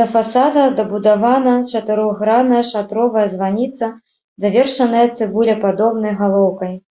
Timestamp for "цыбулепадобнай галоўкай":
5.20-6.84